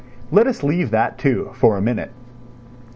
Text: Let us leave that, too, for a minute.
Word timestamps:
Let 0.31 0.47
us 0.47 0.63
leave 0.63 0.89
that, 0.89 1.19
too, 1.19 1.51
for 1.53 1.77
a 1.77 1.81
minute. 1.83 2.09